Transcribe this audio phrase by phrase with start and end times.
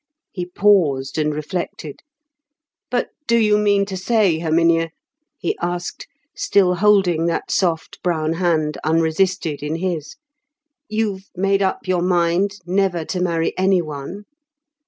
[0.31, 1.99] He paused and reflected.
[2.89, 4.89] "But do you mean to say, Herminia,"
[5.37, 10.15] he asked, still holding that soft brown hand unresisted in his,
[10.89, 14.23] "you've made up your mind never to marry any one?